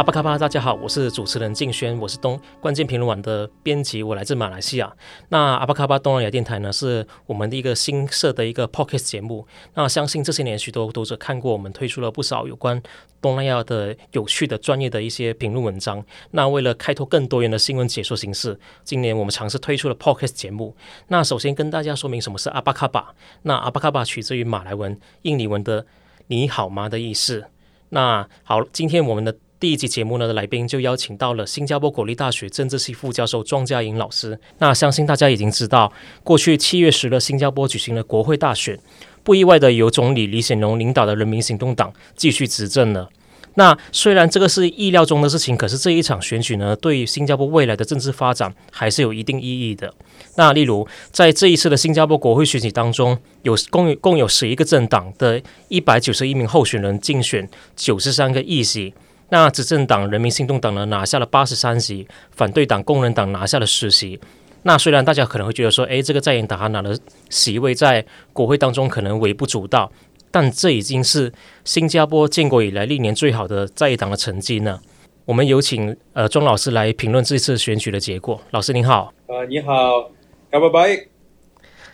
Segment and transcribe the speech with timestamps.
[0.00, 4.90] 阿巴卡巴，大家好，我是主持人静轩，我是东关键评论网的编辑，我来自马来西亚。
[5.28, 9.46] 那阿巴卡巴东南亚电台呢，是我们的一个新设的一个 podcast 节目。
[9.74, 12.82] 那相信这些年许多读者看过我们推出了不少有关
[13.20, 16.02] 东南亚的有趣的专业的一些评论文章。
[16.30, 20.74] 那为了开拓更多元的新闻解说形式，今年我们尝试推出了 podcast 节目。
[21.08, 23.14] 那首先跟大家说明什么是阿巴卡巴。
[23.42, 25.84] 那阿巴卡巴取自于马来文、印尼文的
[26.28, 27.44] “你好吗”的意思。
[27.90, 29.36] 那好，今天我们的。
[29.60, 34.40] 第一集节目呢的来宾就邀请到了新加坡国立大学政治系副教授庄家颖老师。
[34.56, 35.92] 那相信大家已经知道，
[36.24, 38.80] 过去七月十日新加坡举行了国会大选，
[39.22, 43.10] 不意外的由总理李显龙领导的人民行动党继续执政了。
[43.56, 49.92] 那虽然这个是意料中的事情，可是这一场选举呢，对于新加坡未来的政治发展还是有一定意义的。
[50.36, 58.94] 那例如在这一次的新加坡国会选举当中，有共共有十一个政党的一百九十一名候选人竞选九十三个议席。
[59.30, 64.20] 那执政党人民行动党呢，拿下了八十三席，反对党工人党拿下了十席。
[64.62, 66.98] 那虽然大家可能会觉得说，诶，这个在野党他拿的
[67.30, 69.90] 席位在国会当中可能微不足道，
[70.30, 71.32] 但这已经是
[71.64, 74.80] 新加坡建国以来历年最好的在野党的成绩呢。
[75.24, 78.40] 我们有请呃庄老师来评论这次选举的结果。
[78.50, 79.14] 老师您好。
[79.28, 80.10] 啊，你好，
[80.50, 81.06] 嘎拜拜，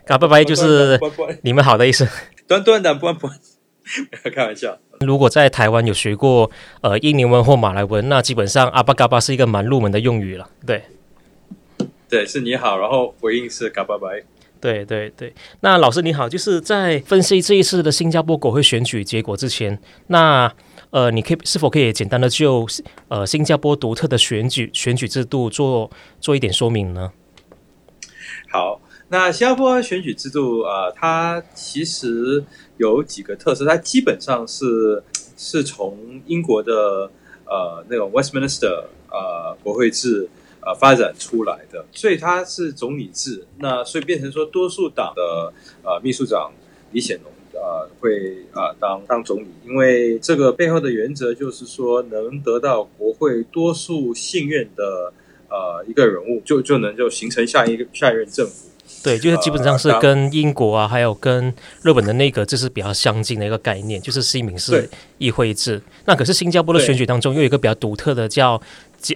[0.07, 0.99] 嘎巴拜就是
[1.43, 2.09] 你们好的意思。
[2.49, 3.29] 短短的不不，
[4.35, 4.79] 开玩笑。
[5.01, 10.49] 如果在台湾有学过呃印尼文或马来文，那基本上阿巴嘎巴是一个蛮入门的用语了。
[10.67, 10.85] 对，
[12.09, 14.25] 对，是你好，然后回应是嘎巴拜。
[14.59, 20.51] 对对对，那老师你好，就是在分析这一次的新加坡国会选举结果之前，那
[20.91, 22.67] 呃，你可以是否可以简单的就
[23.09, 27.13] 呃新加坡独特的选举选举制度做做一点说明呢？
[28.51, 32.45] 好，那新加坡选举制度啊、它其实。
[32.79, 35.03] 有几个特色，它基本上是
[35.35, 37.11] 是从英国的
[37.47, 40.29] 呃那种 Westminster 呃国会制
[40.61, 43.47] 呃发展出来的，所以它是总理制。
[43.61, 45.51] 那所以变成说，多数党的
[45.83, 46.53] 呃秘书长
[46.93, 55.15] 李显龙呃会啊、呃、当当总理，因为这个背后的原则就是说，能得到国会多数信任的
[55.49, 58.69] 呃一个人物，就就能就形成下一个下一任政府。
[59.07, 65.81] 对，就是基本上是跟英国啊，还有跟日本的那个这是比较相近的一个概念，就是西敏寺议会制。
[66.07, 68.61] 那可是新加坡的选举当中又有一个比较独特的叫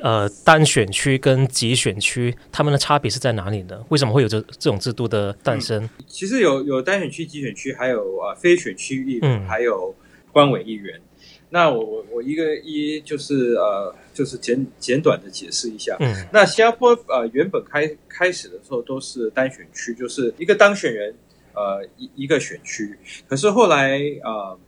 [0.01, 3.77] 呃单选区跟集选区，他们的差别是在哪里呢？
[3.89, 5.83] 为什么会有这这种制度的诞生？
[5.83, 9.93] 嗯、其实有有单选区、集选区，还有呃非选区议员，还有
[10.31, 11.01] 官委议员。
[11.51, 15.97] 那我我我一个一就是呃就是简简短的解释一下。
[15.99, 21.15] 嗯，那新加坡呃原本开开始的时候都是单选区，就是一个当选人
[21.55, 22.97] 呃一一个选区。
[23.29, 24.59] 可是后来呃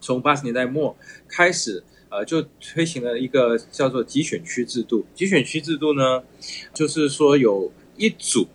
[0.00, 5.04] 从八十年代末开始呃就推行了一个叫做集选区制度。
[5.14, 6.22] 集选区制度呢，
[6.72, 8.46] 就是说有一组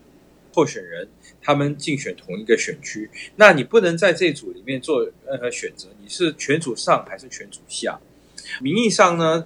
[0.53, 1.07] 候选人。
[1.43, 7.99] 他们竞选同一个选区，那你不能在这组里面做任何选择，你是全组上还是全组下？
[8.61, 9.45] 名义上呢，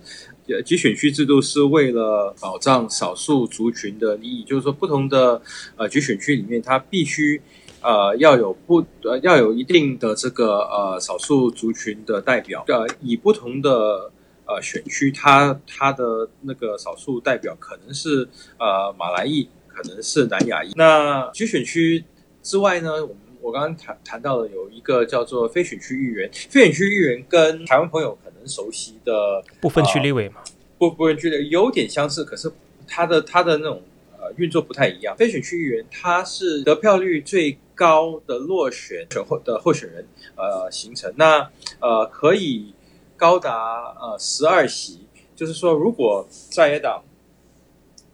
[0.66, 5.41] 集选区制度是为了保障少数族群的利益，就是说不同的
[5.75, 7.41] 呃集选区里面，它必须
[7.81, 14.12] 呃要有不呃要有一定的这个呃少数族群的代表，呃以不同的
[14.46, 18.28] 呃选区，它它的那个少数代表可能是
[18.59, 19.47] 呃马来裔。
[19.77, 20.71] 可能是南亚裔。
[20.75, 22.03] 那集选区
[22.41, 26.27] 之外呢，我们我刚刚谈谈到了有一个叫做非选区议员。
[26.49, 30.41] 非选区议员跟台湾朋友可能熟悉的不分区立委嘛，
[30.79, 32.51] 不不分区的有点相似，可是
[32.88, 33.83] 他的他的那种
[34.17, 35.15] 呃运作不太一样。
[35.15, 41.47] 非选区议员他是得票率最高的落选选候的候选人，呃，形成那
[41.79, 42.73] 呃可以
[43.15, 45.01] 高达呃十二席，
[45.35, 47.03] 就是说如果在野党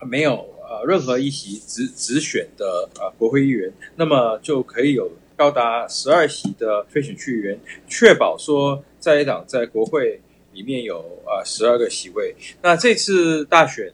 [0.02, 0.50] 没有。
[0.74, 10.20] 呃，任何一席直直选的呃国会议员，那么就可以有高达十二席的非选区议员，确保说在野党在国会
[10.52, 10.98] 里面有
[11.28, 12.36] 呃十二个席位。
[12.64, 13.94] 那这次大选，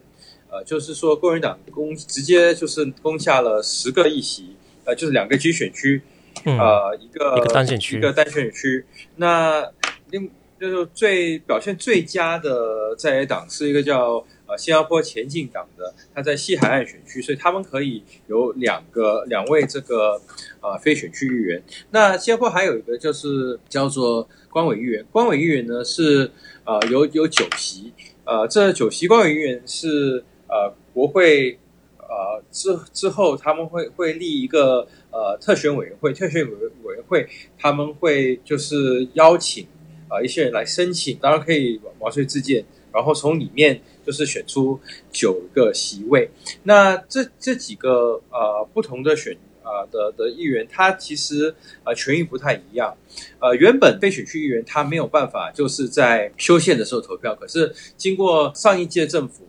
[0.50, 4.56] 呃，就是说工人党攻直接就是攻下了十个议席，
[4.86, 6.00] 呃，就是两个集选区，
[6.46, 8.86] 呃，一个一个单选区，一个单选区。
[9.16, 9.70] 那
[10.10, 14.24] 另就是最表现最佳的在野党是一个叫。
[14.50, 20.20] 呃，新加坡前进党的，他在西海岸选区，所以他们可以有两个两位这个
[20.60, 21.62] 呃非选区议员。
[21.90, 26.28] 那新加坡还有一个就是叫做官委议员，官委议员呢是
[26.64, 27.92] 呃有有九席，
[28.24, 31.56] 呃这九席官委议员是呃国会
[31.98, 39.62] 呃之之后他们会会立一个呃特选委员会，特选委委员会他们会就是邀请
[40.08, 42.64] 啊、呃、一些人来申请，当然可以毛遂自荐。
[42.92, 43.80] 然后从里面
[44.10, 44.80] 就是选出
[45.12, 46.28] 九个席位。
[46.64, 51.54] 那这这几个呃不同的选、呃、的的议员，他其实、
[51.84, 52.96] 呃、权益不太一样。
[53.38, 59.46] 呃，原本非选区议员他没有办法就是在修宪的时候投票，可是经过上一届政府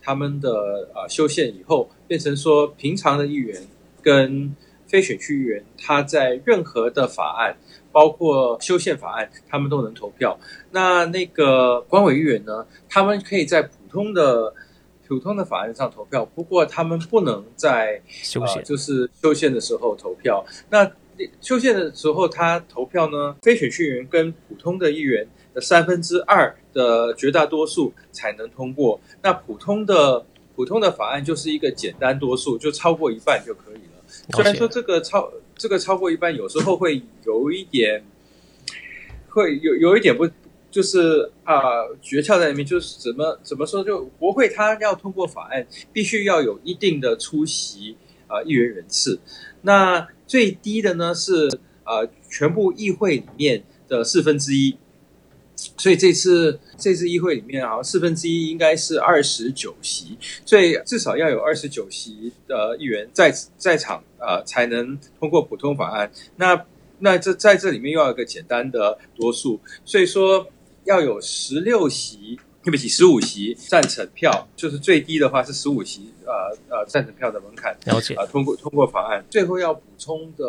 [0.00, 3.60] 他们的呃修宪以后，变成说平常的议员
[4.00, 4.54] 跟
[4.86, 7.56] 非选区议员他在任何的法案。
[7.94, 10.36] 包括修宪法案，他们都能投票。
[10.72, 12.66] 那那个官委议员呢？
[12.88, 14.52] 他们可以在普通的
[15.06, 20.44] 普通的法案上投票，不过他们不能在修宪、呃，就是修宪的时候投票。
[20.70, 20.90] 那
[21.40, 23.36] 修宪的时候他投票呢？
[23.42, 25.24] 非选区议员跟普通的议员
[25.54, 29.00] 的三分之二的绝大多数才能通过。
[29.22, 30.26] 那普通的
[30.56, 34.02] 普通的法案就是一个简单多数，就超过一半就可以了。
[34.32, 35.30] 虽然说这个超。
[35.56, 38.04] 这个超过一半，有时候会有一点，
[39.28, 40.28] 会有有一点不，
[40.70, 41.60] 就是啊、
[42.02, 47.96] 诀窍在里面，就是怎么怎么说，就国会它要通过法案，必须要有一定的出席
[48.26, 49.20] 啊、议员人次。
[49.62, 51.48] 那最低的呢是
[51.84, 54.76] 啊、呃，全部议会里面的四分之一。
[55.76, 66.10] 所以这次这次议会里面好像四分之一应该是二十九席，所以至少要有二十九席的议员在在场，呃，才能通过普通法案。
[66.36, 66.64] 那
[66.98, 70.46] 那这在这里面又要有一个简单的多数，所以说
[70.84, 79.24] 要有十六席，对不起，十五席赞成票，就是最低的话是十五席，呃呃赞成票的门槛，了解啊，通过通过法案。
[79.30, 80.44] 最后要补充的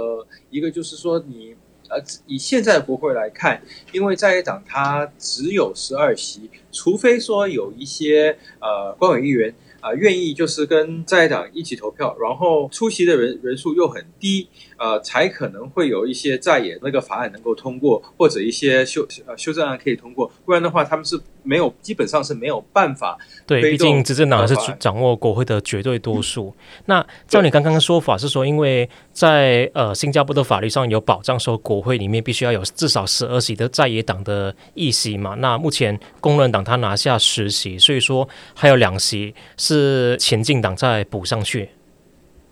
[0.49, 1.55] 一个就是说你。
[1.89, 3.61] 呃，以现在的国会来看，
[3.91, 21.19] 因为在野党它只有十二席，除非说有一些呃官委议员啊、愿意就是跟在野党一起投票，然后出席的人人数又很低，呃，才可能会有一些在野那个法案能够通过，或者一些修呃修正案可以通过，不然的话他们是。
[21.47, 23.15] 没有，基本上是没有办法。
[23.45, 26.47] 对，毕竟执政党还是掌握国会的绝对多数。
[26.47, 35.35] 嗯、那照你刚刚的说法是说，因为在呃新加坡的法律上有保障，说国会里面必须要有至少十二席的在野党的议席嘛。
[35.35, 41.69] 那目前工人党他拿下十席，所以说还有两席是前进党再补上去。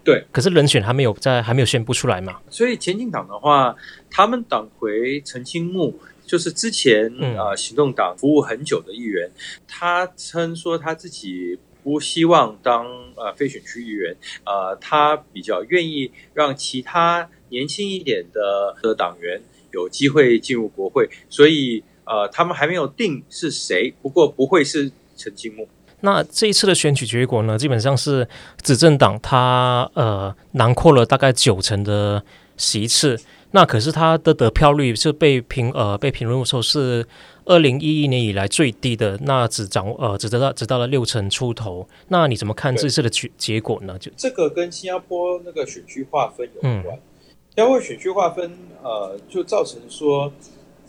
[0.03, 2.39] 对，可是人选还没有在，还没有宣布出来嘛。
[2.49, 3.75] 所以前进党的话，
[4.09, 5.99] 他们党魁陈清木。
[6.25, 7.05] 就是之前
[7.37, 9.29] 啊、呃，行动党服务很久的议员，
[9.67, 12.85] 他称说他自己不希望当
[13.17, 14.15] 呃非选区议员，
[14.45, 19.41] 呃，他比较愿意让其他年轻一点的的党员
[19.73, 25.67] 有机会进入国会，所以呃，他们还没有定是谁，不过不会是陈清木。
[26.05, 28.27] 那这一次的选举结果呢，基本上是
[28.61, 32.21] 执政党他呃囊括了大概九成的
[32.57, 33.17] 席次。
[33.51, 37.05] 那可是他的得票率是被评呃被评论说是
[37.45, 41.87] 二零一一年以来最低的，那只掌握呃只得到只到了六成出头。
[42.09, 43.97] 那你怎么看这次的结结果呢？
[43.97, 46.83] 就这个跟新加坡那个选区划分有关。
[46.83, 48.51] 新加坡选区划分
[48.83, 50.33] 呃就造成说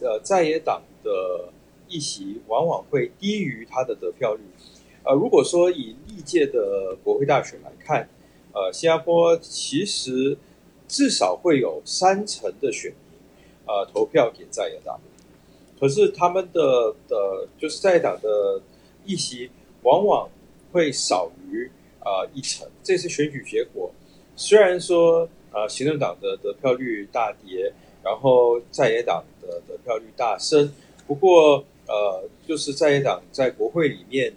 [0.00, 1.52] 呃在野党的
[1.86, 4.40] 议席往往会低于他的得票率。
[5.04, 8.08] 呃，如果说以历届的国会大选来看，
[8.52, 10.36] 呃，新加坡其实。
[10.86, 13.18] 至少会有三成的选民，
[13.66, 15.00] 呃，投票给在野党。
[15.80, 18.60] 可是他们的的，就是在野党的
[19.06, 19.50] 议席，
[19.82, 20.28] 往往
[20.70, 21.68] 会少于、
[22.00, 22.68] 呃、一成。
[22.82, 23.90] 这次选举结果，
[24.36, 27.72] 虽然说、呃，行政党的得票率大跌，
[28.04, 30.70] 然后在野党的得票率大升，
[31.06, 34.32] 不过呃，就是在野党在国会里面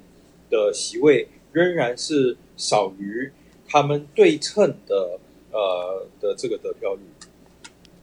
[0.50, 3.32] 的席位仍然是少于
[3.68, 5.20] 他们对称的。
[5.50, 7.00] 呃的这个得票率，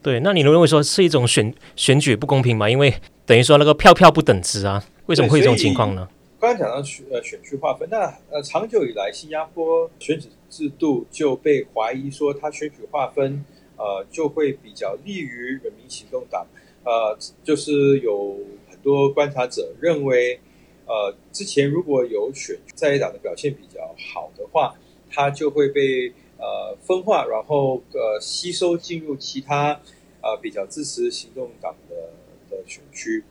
[0.02, 2.68] 对，那你认为说是一种选选举不公平吗？
[2.68, 2.92] 因为
[3.24, 6.08] 等于说那个票票不等值啊，为什么会有这种情况呢？
[6.40, 13.44] 刚才讲到选呃选区划分，那呃长久以来新加坡选举制度就被怀疑说它选举划分
[13.76, 16.44] 呃就会比较利于人民行动党，
[16.82, 20.40] 呃就是有很多观察者认为，
[20.86, 24.74] 呃之前如果有选在野党的表现比较好的话，
[25.10, 26.12] 它就会被。
[26.36, 29.80] 呃，分化，然后呃，吸收进入其他
[30.20, 32.10] 呃比较支持行动党的
[32.50, 33.22] 的选区。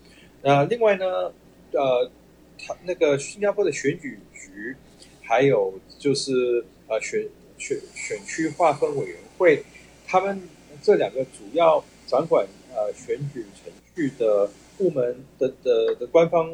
[0.42, 1.32] 那、另外呢，
[1.74, 2.10] 呃，
[2.58, 4.76] 他那个新加坡的选举局，
[5.22, 9.64] 还有就是呃选选选区划分委员会，
[10.08, 10.42] 他们
[10.82, 16.50] 这两个主要掌管呃选举程序的部门的的，的官方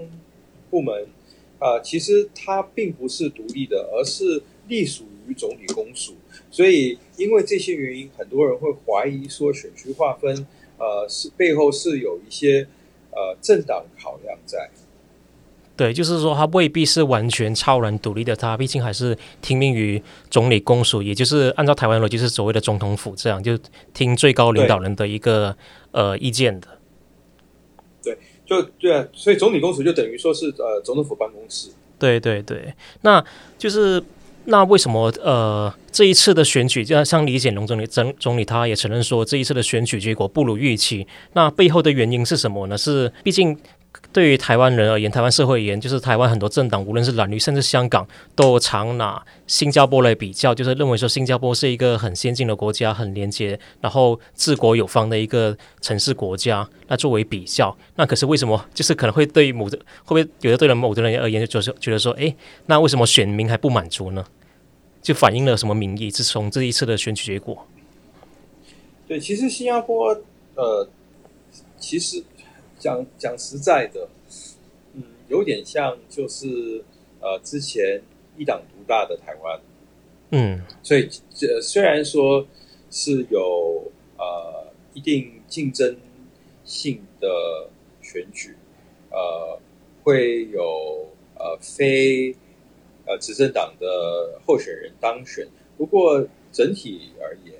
[0.70, 1.04] 部门，
[1.58, 6.14] 啊、呃，其实它并不是独立的，而是隶属于总理公署。
[6.52, 10.48] 所以，因为这些原因，很多人会怀疑说，选区划分，
[10.78, 12.68] 呃，是背后是有一些
[13.12, 14.70] 呃政党考量在。
[15.76, 23.58] 对，就是说它未必是完全超然独立的，它毕竟还是听命于总理公署，也就是按照台湾逻辑是所谓的总统府这样，就
[23.94, 25.56] 听最高领导人的一个
[25.92, 26.68] 呃意见的。
[28.50, 31.70] 就对啊，所以总理公署就等于说是呃总统府办公室。
[32.00, 33.24] 对对对，那
[33.58, 34.04] 就是。
[34.46, 41.06] 那为什么呃这一次的选举，就像李显龙总理总总理他也承认说，这一次的选举结果不如预期。
[41.34, 42.76] 那背后的原因是什么呢？
[42.76, 43.56] 是毕竟
[44.12, 56.68] 对于台湾人而言，台湾社会而言，就是台湾很多政党，无论是蓝绿，甚至香港，都常拿新加坡来比较，就是认为说新加坡是一个很先进的国家，很廉洁，然后治国有方的一个城市国家。
[56.88, 58.66] 那作为比较，那可是为什么？
[58.74, 62.36] 就是可能会对某的会不会有的对人某的人而言，就是觉得说，哎，
[62.66, 64.26] 那为什么选民还不满足呢？
[65.02, 66.12] 就反映了什么民意？
[66.12, 67.66] 自从这一次的选举结果，
[69.08, 70.20] 对，其实新加坡，
[70.56, 70.90] 呃，
[71.80, 72.22] 其实
[72.80, 74.08] 讲讲实在的，
[74.94, 76.84] 嗯，有点像就是
[77.20, 78.02] 呃之前
[78.38, 79.62] 一党独大的台湾，
[80.32, 82.48] 嗯，所以这虽然说
[82.90, 85.96] 是有呃一定竞争
[86.64, 87.70] 性的
[88.02, 88.56] 选举，
[89.12, 89.60] 呃，
[90.04, 92.36] 会有呃非。
[93.06, 95.48] 呃，执政党的候选人当选。
[95.80, 97.56] 不过整体而言，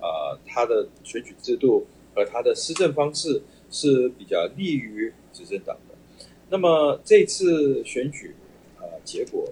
[0.00, 3.40] 呃，他的选举制度和他的施政方式
[3.70, 6.26] 是比较利于执政党的。
[6.50, 8.34] 那么这次选举，
[8.78, 9.48] 呃，结果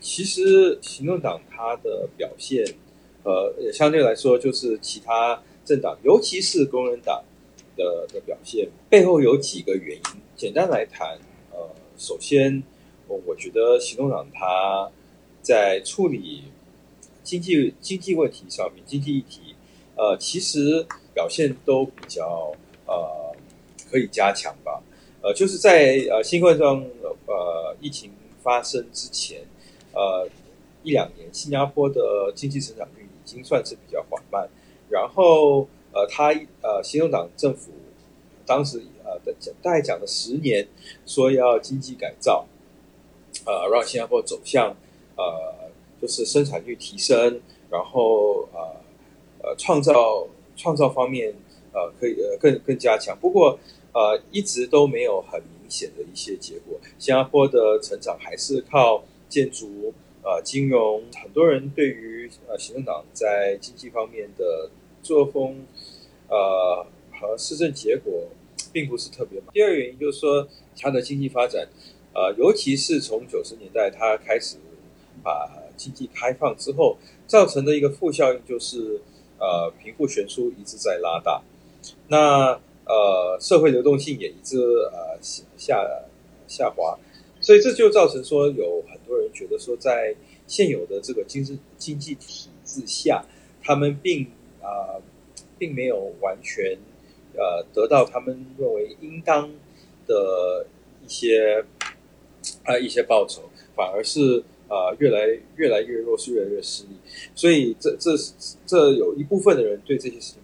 [0.00, 2.64] 其实行动党它的表现，
[3.24, 7.24] 呃，相对来说就是其他政党，尤其是工人党
[7.76, 10.02] 的的表现，背后有几个原因。
[10.36, 11.18] 简单来谈，
[11.50, 12.62] 呃，首先。
[13.24, 14.90] 我觉得行动党他
[15.40, 16.44] 在处理
[17.22, 19.54] 经济经济问题上面，经济议题，
[19.96, 22.52] 呃，其实表现都比较
[22.86, 23.27] 呃
[23.90, 24.82] 可以加强吧。
[25.22, 26.84] 呃，就是在呃新冠状
[27.26, 29.40] 呃疫情发生之前，
[29.92, 30.28] 呃
[30.82, 34.48] 一两年，新加坡的经济成长率已经算是比较缓慢。
[34.88, 37.72] 然后呃，他呃行动党政府
[38.46, 40.66] 当时呃的讲大概讲了十年，
[41.04, 42.46] 说要经济改造。
[43.44, 44.74] 呃，让新加坡走向
[45.16, 47.40] 呃，就是生产率提升，
[47.70, 48.76] 然后呃
[49.42, 50.26] 呃创造
[50.56, 51.34] 创造方面
[51.72, 53.16] 呃可以呃更更加强。
[53.18, 53.58] 不过
[53.98, 56.78] 呃一直都没有很明显的一些结果。
[56.98, 61.02] 新加坡的成长还是靠建筑、呃金融。
[61.20, 64.70] 很多人对于呃行政党在经济方面的
[65.02, 65.66] 作风
[66.28, 68.28] 呃和施政结果
[68.72, 69.54] 并不是特别满意。
[69.54, 70.46] 第二原因就是说，
[70.78, 71.68] 它的经济发展。
[72.14, 74.56] 呃，尤其是从九十年代它开始
[75.22, 76.96] 把经济开放之后，
[77.28, 79.00] 造成的一个负效应就是，
[79.38, 81.40] 呃，贫富悬殊一直在拉大，
[82.08, 84.58] 那呃，社会流动性也一直
[84.92, 85.16] 呃
[85.56, 85.86] 下
[86.48, 86.98] 下滑，
[87.40, 90.16] 所以这就造成说有很多人觉得说，在
[90.46, 93.24] 现有的这个经济经济体制下，
[93.62, 94.24] 他们并
[94.60, 95.02] 啊、呃、
[95.58, 96.76] 并没有完全
[97.34, 99.48] 呃得到他们认为应当
[100.06, 100.66] 的
[101.06, 101.64] 一些。
[102.64, 103.42] 啊，一些报酬
[103.74, 105.26] 反而是啊、呃，越来
[105.56, 106.90] 越来越弱势，越来越失利。
[107.34, 108.12] 所以这这
[108.64, 110.40] 这有一部分的人对这些事情。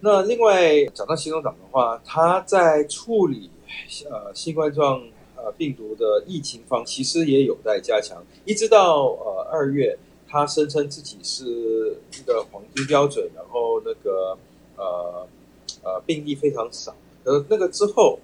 [0.00, 3.50] 那另外讲到行动党的话，他在处理
[4.10, 5.02] 呃新冠状
[5.36, 8.24] 呃病毒的疫情方，其实也有待加强。
[8.44, 14.38] 一直到呃二月，他声称自己是一个黄金标准，然后那个
[14.76, 15.26] 呃
[15.82, 16.94] 呃病例非常少。
[17.24, 18.18] 呃，那个之后，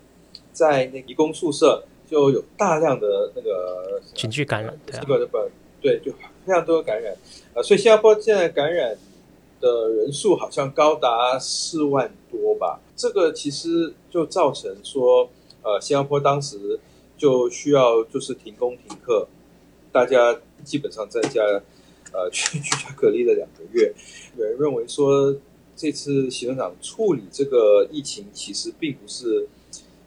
[0.53, 1.85] 在那个移工宿舍。
[2.07, 5.51] 就有大量的那个群聚感染，这个的本
[5.81, 6.13] 对，就
[6.45, 7.17] 非常多的感染，
[7.55, 8.95] 呃，所以新加坡现在感染
[9.65, 12.79] 的人数好像高达四万多吧。
[12.95, 15.31] 这个其实就造成说，
[15.63, 16.79] 呃，新加坡当时
[17.17, 19.27] 就需要就是停工停课，
[19.91, 21.41] 大家基本上在家
[22.13, 23.91] 呃 去居家隔离了两个月。
[24.37, 25.35] 有人认为说，
[25.75, 29.49] 这次行政长处理这个疫情其实并不是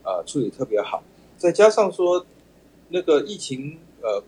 [0.04, 1.04] 呃处理特别好。
[1.36, 2.26] 再加上说，
[2.90, 4.24] 那个疫情呃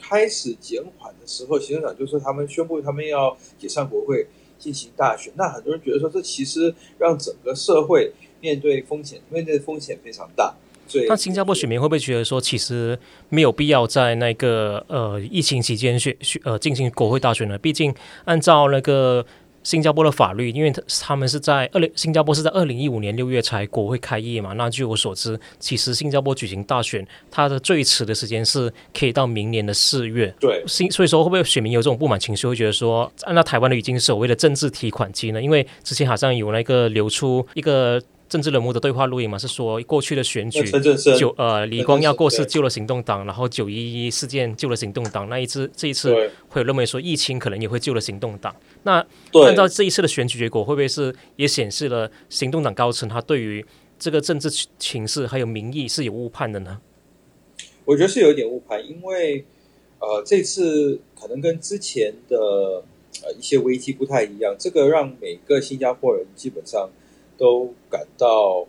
[0.00, 4.26] 开始减缓的时候，行政长就说他们宣布他们要解散国会
[4.62, 5.32] 进行大选。
[5.36, 10.54] 那很多人觉得说，这其实让整个社会面对风险，面对风险非常大。
[10.86, 17.58] 所以，那新加坡选民会不会觉得说，其实没有必要在那个呃疫情期间选选呃进行国会大选呢？
[17.58, 17.92] 毕竟
[18.24, 19.26] 按照那个。
[19.62, 24.52] 新加坡的法律，因为他他们是在二零，新加坡是在二零一五年六月才国会开业嘛。
[24.54, 30.34] 那据我所知，其实新加坡举行大选，它的最迟的时间是可以到明年的四月。
[30.40, 35.40] 对，新所以说会不会选民有这种不满情绪，会觉得说，按照台湾的已经，所谓的政治提款机呢？
[35.40, 38.02] 因为之前好像有那个流出一个
[38.32, 40.64] 政治人物的对话录音嘛，是说过去的选举，
[41.18, 46.14] 九呃李光耀过世救了行动党，然后九一一事件救了行动党，那一次这一次
[46.48, 48.56] 会有认为说疫情可能也会救了行动党。
[48.84, 49.06] 那
[49.44, 53.62] 按照这一次的选举结果，会不会是也显示了行动党高层他对于
[53.98, 54.48] 这个政治
[54.78, 56.80] 情势还有民意是有误判的呢？
[57.84, 59.44] 我觉得是有一点误判，因为
[59.98, 62.38] 呃这次可能跟之前的
[63.22, 66.88] 呃一些危机不太一样，这个让每个新加坡人基本上。
[67.42, 68.64] 都感到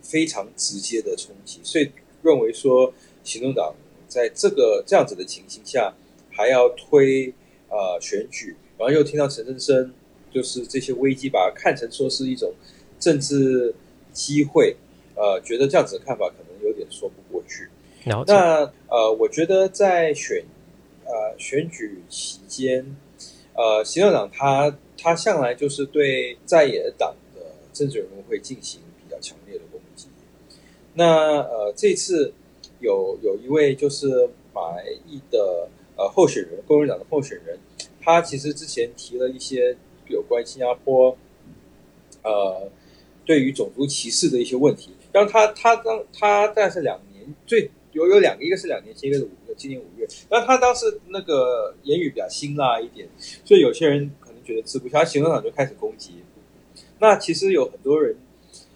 [0.00, 1.90] 非常直接的冲击，所以
[2.22, 3.74] 认为说行动党
[4.06, 5.92] 在这个这样子的情形下
[6.30, 7.34] 还要推
[7.68, 9.92] 呃选举，然后又听到陈振生
[10.30, 12.54] 就是这些危机把它看成说是一种
[13.00, 13.74] 政治
[14.12, 14.76] 机会，
[15.16, 17.68] 呃，觉得这样子的看法可能有点说不过去。
[18.04, 20.44] 那呃，我觉得在选
[21.06, 22.96] 呃选举期间，
[23.54, 27.16] 呃，行动党他他向来就是对在野党。
[27.72, 30.08] 政治人物会进行比较强烈的攻击。
[30.94, 32.34] 那呃，这次
[32.80, 37.58] 有有一位就是马来裔的呃候选人，工人党的候选人，
[38.00, 39.76] 他其实之前提了一些
[40.08, 41.16] 有关新加坡
[42.22, 42.70] 呃
[43.24, 44.90] 对于种族歧视的一些问题。
[45.12, 50.06] 然后他他当他但是两年，最有有两个，一个是两年前，一个是五个今年五月。
[50.28, 53.08] 那他当时那个言语比较辛辣一点，
[53.44, 56.22] 所以有些人可能觉得吃不消，行动党就开始攻击。
[57.02, 58.16] 那其实有很多人，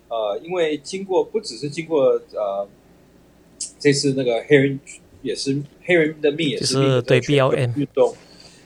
[0.09, 2.69] 呃，因为经过不只是经过呃，
[3.79, 4.81] 这次那个黑人
[5.23, 8.17] 也是黑人的命也是对 BLM 运动，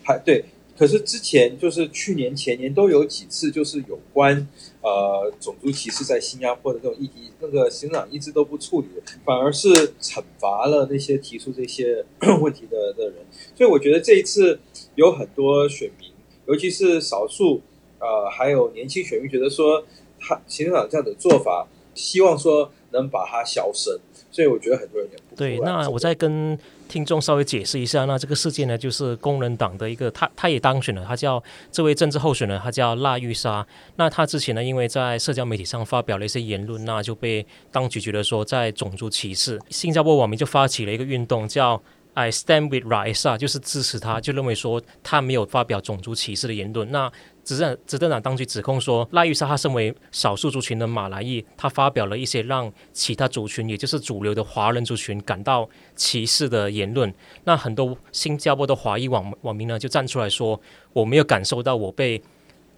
[0.03, 0.47] 还对。
[0.79, 4.49] 可是之前就是去年前年都有几次，就是有关
[4.81, 8.89] 呃种族歧视在新加坡的这种议题，那个行长一直都不处理，
[9.27, 9.69] 反而是
[10.01, 12.03] 惩罚了那些提出这些
[12.41, 13.17] 问题的的人。
[13.55, 14.59] 所以我觉得这一次
[14.95, 16.11] 有很多选民，
[16.47, 17.61] 尤其是少数。
[18.01, 19.85] 呃，还有年轻选民觉得说，
[20.19, 23.97] 他行动党这样的做法，希望说能把它消声，
[24.31, 25.59] 所以我觉得很多人也不对。
[25.61, 26.59] 那我再跟
[26.89, 33.65] 听众稍微解释一下，那这个事件呢，就是工人党的一个他，他也当选了，他叫这位政治候选人，他叫赖玉莎。
[33.97, 41.81] 那他之前呢，因为在社交媒体上发表了一些言论，那就被当局觉得说在种族歧视，新加坡网民就发起了一个运动，叫
[42.15, 46.91] I Stand with Raisa，就是支持他，就认为说他没有发表种族歧视的言论。
[46.91, 47.11] 那
[47.51, 57.13] 执政执政党当局指控说，赖玉莎她身为少数族群的马来裔，他发表了一些让其他族群，也就是主流的华人族群感到歧视的言论。
[57.43, 60.61] 那很多新加坡的华裔网网民呢，就站出来说，
[60.93, 62.23] 我没有感受到我被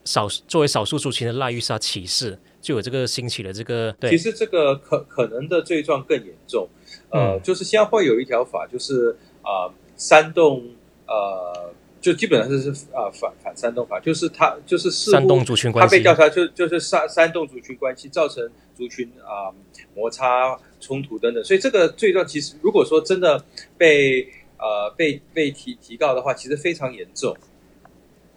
[0.04, 3.94] 少作为少数族群的赖玉莎歧视，就有这个兴起的这个。
[4.00, 6.66] 对，其实这个可可能的罪状更严重。
[7.10, 10.64] 呃，嗯、就是新加坡有一条法，就是啊，煽、呃、动
[11.06, 11.74] 呃。
[12.02, 19.54] 就基本上是是啊反反煽动法，就是他就是煽动族群关系，他被调查就就是煽煽动族群关系，造成族群啊
[19.94, 23.42] 摩擦冲突等等，所以这个罪状其实如果说真的
[23.78, 27.34] 被呃被被提提告的话，其实非常严重。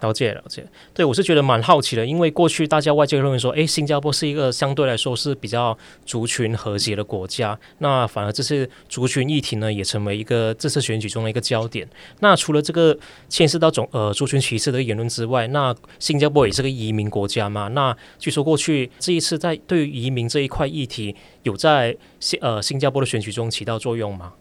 [0.02, 11.88] 了解了解，对我是觉得蛮好奇的，因为过去大家外界认为说，哎，新加坡是一个相对来说是比较族群和谐的国家，那反而这次族群议题呢，也成为一个这次选举中的一个焦点。
[12.20, 12.96] 那除了这个
[13.30, 17.70] 牵涉到种呃族群歧视的言论之外，那新加坡也是个移民国家嘛？
[17.70, 24.34] 那据说过去这一次在对于移民这一块议题，有在新呃新加坡的选举中起到作用吗？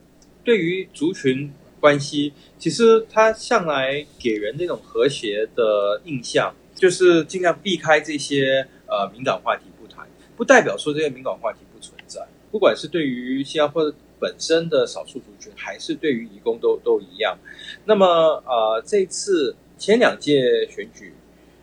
[0.42, 1.52] 对于族群。
[1.84, 12.26] 关系其实它向来给人那种和谐的印象，就是尽量避开这些呃敏感话题不谈，不代表说这些敏感话题不存在。
[12.50, 17.36] 不管是对于新加坡本身的少数族群，还是对于移工都都一样。
[17.84, 18.06] 那么
[18.46, 21.12] 呃，这次前两届选举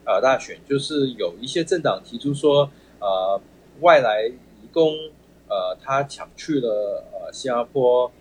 [0.06, 3.42] 呃大选，就是有一些政党提出说，呃
[3.80, 4.94] 外来移工
[5.50, 8.12] 呃他抢去了呃新加坡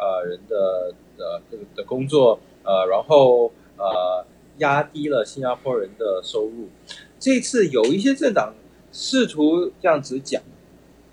[0.00, 0.94] 呃人的。
[1.20, 1.42] 的
[1.76, 4.24] 的工作，呃，然后呃，
[4.56, 6.66] 压低了新加坡人的收入。
[7.18, 8.54] 这次有一些政党
[8.90, 10.42] 试图这样子讲，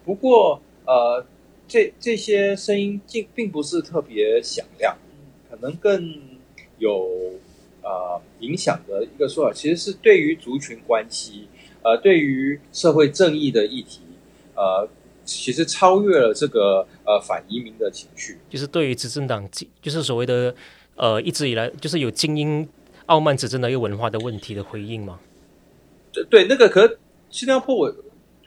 [0.06, 1.26] 不过呃，
[1.68, 4.96] 这这些声音并并不是特别响亮，
[5.50, 6.22] 可能更
[6.78, 7.34] 有
[7.84, 11.50] 呃影响的一个说法，其实是对于族群关系，
[11.84, 14.00] 呃，对于社会正义的议题，
[14.56, 14.88] 呃。
[15.28, 19.48] 其实超越了这个呃反移民的情绪，就是对于执政党，
[19.82, 20.56] 就是所谓的
[20.96, 22.66] 呃一直以来就是有精英
[23.08, 25.20] 傲慢执政的一个文化的问题的回应嘛？
[26.14, 26.98] 对对，那个可
[27.30, 27.96] 新加坡我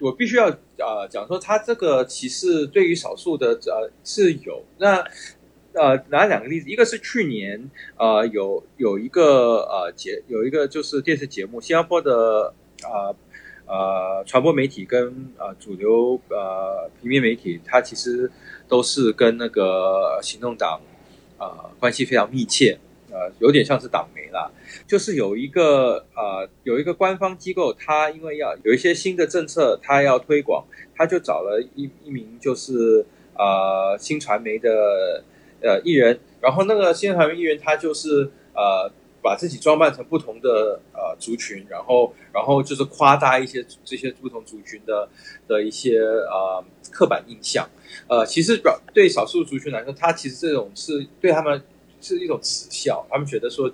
[0.01, 5.05] 我必须要啊、呃、讲说，他这个歧视对于少数的呃是有那
[5.75, 13.13] 呃拿两个例子，一个是去年呃有有一个呃节有一个就是电视节目，新加坡的啊。
[13.13, 13.17] 呃
[13.71, 18.29] 呃传播媒体跟呃主流呃平面媒体，它其实
[18.67, 20.81] 都是跟那个行动党
[21.39, 22.77] 呃关系非常密切，
[23.13, 24.51] 呃有点像是党媒啦。
[24.89, 30.65] 就是有一个呃有一个官方机构，它因为要有一些新的政策，它要推广，
[30.97, 33.07] 它就找了一一名就是
[33.39, 35.23] 呃新传媒的
[35.63, 38.91] 呃艺人，然后那个新传媒艺人他就是呃。
[39.23, 45.09] 把自己装扮成不同的呃族群，然后然后就是夸大一些这些不同族群的
[45.47, 47.69] 的一些呃刻板印象，
[48.09, 51.63] 呃，其实表对少数族群来说，他其实这种是对他们
[52.01, 53.71] 是一种耻笑，他们觉得说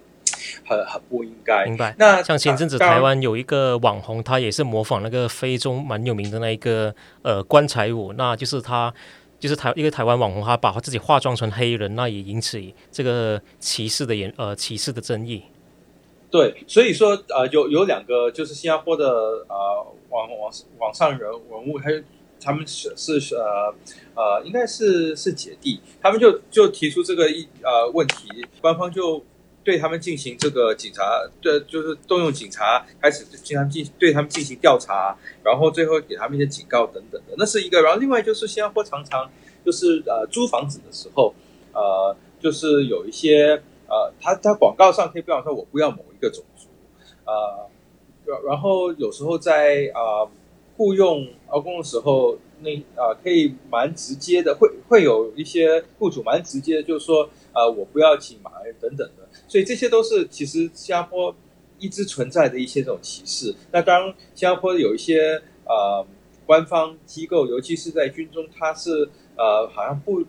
[0.64, 1.64] 很很不应该。
[1.66, 1.94] 明白。
[1.98, 8.92] 那像前阵子台湾有一个网红，他也是模仿那个非洲蛮有名的那一个呃棺材舞，那就是他。
[9.46, 15.44] 就是台一个台湾网红，他把自己化妆成黑人，那也引起这个歧视的言呃歧视的争议。
[16.28, 19.06] 对，所以说呃有有两个就是新加坡的
[19.48, 22.02] 呃网网网上人文物，还有
[22.40, 23.72] 他们是是呃
[24.16, 29.24] 呃应该是是姐弟，他们就就提出这个一呃问题，官方就。
[29.66, 31.02] 对他们进行这个警察，
[31.42, 37.82] 对，就是动用警察开始经常进对他们进行调查，然后最后给他们一些警告等等的，那是一个。
[37.82, 39.28] 然后另外就是新加坡常常
[39.64, 41.34] 就是呃租房子的时候，
[41.72, 46.68] 呃就是有一些呃他他广告上可以标榜说我不要某一个种族，
[47.24, 47.68] 呃，
[48.46, 50.30] 然后有时候在呃
[50.76, 59.28] 雇佣劳工的时候，那啊、呃、可以蛮直接的，会会有一些雇主蛮直接的，就是说呃我不要请马来人等等的。
[59.46, 61.32] 所以这些都是其实新加坡
[61.78, 63.54] 一直存在的一些这种歧视。
[63.70, 66.04] 那当然，新加坡有一些呃
[66.44, 70.24] 官方机构，尤其是在军中，它是呃好像不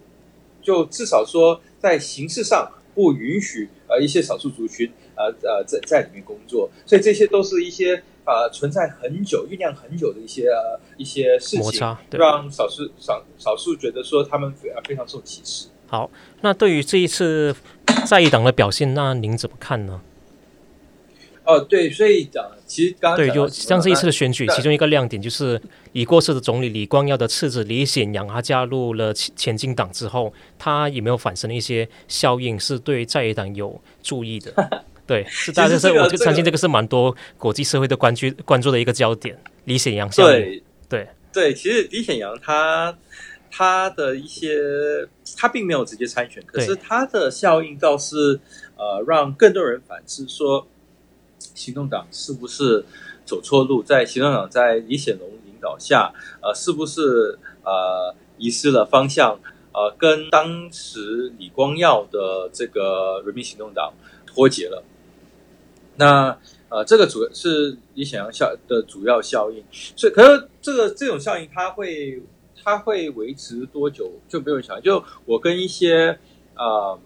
[0.62, 6.70] 就至少说在形式上不允许呃一些少数族群呃呃在在里面工作。
[6.86, 15.70] 所以这些都是一些呃存在很久、酝酿很久的一些呃一些事情，让少数少少数觉得说他们非非常受歧视。
[15.88, 16.12] 好，
[16.42, 17.56] 那对于这一次
[18.06, 20.02] 在野党的表现，那您怎么看呢？
[21.46, 25.62] 哦，对，所以讲，其实刚刚对，就像这一次的选举，其中一个亮点就是
[25.94, 34.54] 已过世的总理李光耀的次子李显阳，他加入了前进党之后，他有没有产生一些效应，是对在野党有注意的？
[35.08, 39.42] 对，是大家是，我就相信这个是蛮多国际社会的关注关注的一个焦点。
[39.64, 42.96] 李显阳效应，对对对，其实李显阳他。
[43.50, 48.40] 他的一些，他并没有直接参选，可是他的效应倒是，
[48.76, 50.68] 呃，让更多人反思说，
[51.40, 52.86] 行动党是不是
[53.26, 53.82] 走错路？
[53.82, 59.40] 在行动党在李显龙领导下，呃，是不是呃遗失了方向？
[59.74, 63.94] 呃，跟当时李光耀的这个人民行动党
[64.28, 64.84] 脱节了。
[65.98, 66.38] 那
[66.70, 69.62] 呃，这个主要是你想要效的主要效应。
[69.72, 72.22] 所以，可是这个这种效应，它会。
[72.70, 76.20] 它会维持多久就没有想，就我跟一些
[76.54, 77.00] 呃，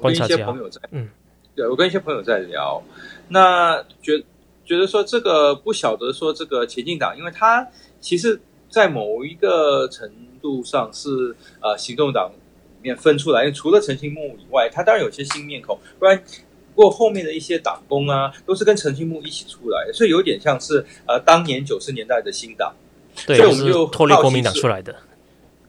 [0.00, 1.08] 我跟一些朋友在，嗯，
[1.56, 2.82] 对我跟一些朋友在聊，
[3.28, 4.22] 那觉
[4.66, 7.66] 觉得说这个不晓得说这个前进党，因为它
[8.00, 16.22] 其实在某一个程度上是呃行动党里面分出来，因为除了陈清木以外，他当然有些新面孔，不然
[16.78, 22.72] 不过后面的一些党工啊，都是跟陈清木一起出来的，所以有点像是呃当年九十年代的新党。
[23.26, 24.94] 对，所以我们就脱离国民党出来的。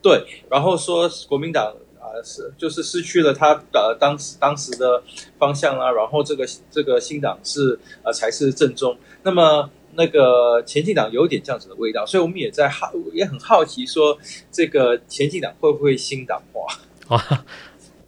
[0.04, 5.02] 对，然后说国民党啊、呃、是就是失去了他的当时当时的
[5.40, 8.96] 方向啊，然后这个这个新党是呃才是正宗。
[9.24, 14.16] 那么那个前进党有点这样子的味道，所以我们也在好也很好奇说
[14.52, 16.68] 这个前进党会不会新党化
[17.18, 17.46] 啊？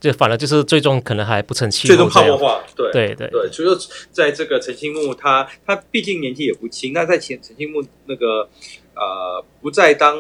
[0.01, 2.61] 就反而就是最终可能还不成气候，最终泡沫化。
[2.75, 3.77] 对对对对，所以说
[4.11, 8.49] 在这个陈清木他他毕竟年纪也不轻，那在前陈清木那个。
[8.93, 10.17] 呃，不再当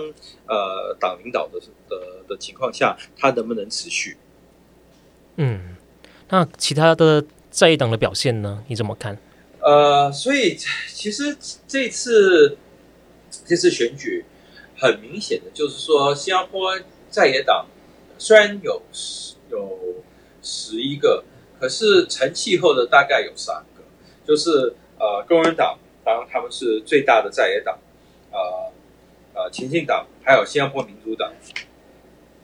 [0.47, 4.15] 呃党领导的的的情况下，他能不能持续？
[5.35, 5.75] 嗯，
[6.29, 8.63] 那其他的在野党的表现呢？
[8.69, 9.19] 你怎么看？
[9.59, 10.55] 呃，所以
[10.87, 12.57] 其实这次
[13.45, 14.23] 这次选举
[14.77, 17.67] 很明显的就是说，新加坡在野党
[18.17, 18.81] 虽然有
[19.51, 19.77] 有
[20.41, 21.23] 十一个，
[21.59, 23.83] 可是成气候的大概有三个，
[24.25, 27.77] 就是呃工人党，当然他们是最大的在野党。
[28.31, 28.71] 呃
[29.33, 31.31] 呃，前进党还有新加坡民主党，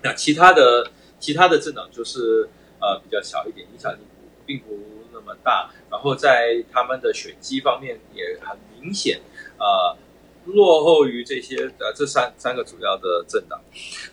[0.02, 0.90] 那其他的
[1.20, 4.00] 其他的政党就是呃比较小一点，影响力
[4.46, 4.78] 并不
[5.12, 5.70] 那么大。
[5.90, 9.20] 然后在他们的选基方面也很明显，
[9.58, 9.98] 呃，
[10.46, 13.62] 落后于这些呃这三三个主要的政党。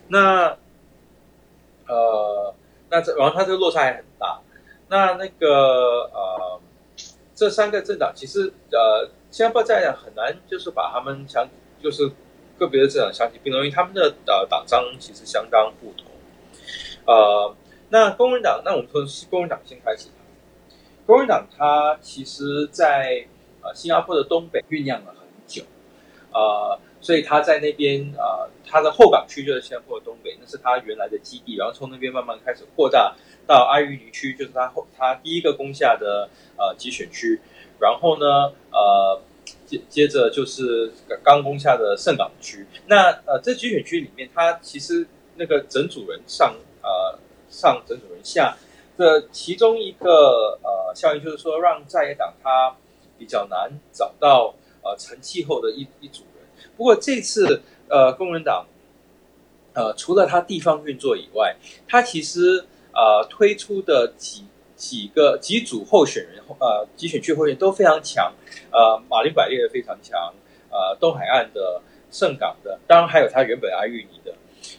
[0.09, 0.57] 那
[1.87, 2.55] 呃，
[2.95, 4.41] 那这然后它这个落差还很大。
[4.89, 6.61] 那那个呃，
[7.35, 9.11] 这三个政党其实呃。
[9.35, 11.45] 新加坡在很难就是把他们相
[11.83, 12.09] 就是
[12.57, 16.07] 个别的政党相提并论，因为他们的呃党章其实相当不同。
[17.05, 17.53] 呃，
[17.89, 20.07] 那工人党，那我们从工人党先开始。
[21.05, 23.27] 工人党它其实在
[23.61, 25.65] 呃新加坡的东北酝酿了很久，
[26.33, 33.15] 呃，所以他在那边呃，他的后港区就是新加坡的东北，那是他原来的基地，然后从那边慢慢开始扩大
[33.47, 37.39] 到阿余尼区，就是他后他第一个攻下的呃集选区，
[37.79, 39.21] 然后呢，呃，
[39.67, 40.91] 接接着就是
[41.23, 42.67] 刚攻下的盛港区。
[42.87, 47.19] 那呃，这集选区里面，他其实那个整组人上呃
[47.51, 48.57] 上整组人下。
[48.97, 52.75] 这其中一个呃效应就是说，让在野党他
[53.19, 56.25] 比较难找到呃成气候的一一组。
[56.77, 58.67] 不过这次呃工人党
[59.73, 61.57] 呃除了他地方运作以外，
[61.89, 64.45] 他其实呃推出的几
[64.77, 68.33] 几个几组候选人呃几选区候选人都非常强，
[68.71, 70.35] 呃马林百列的非常强，
[70.71, 74.35] 呃东海岸的盛港的，当然还有他原本阿育尼的，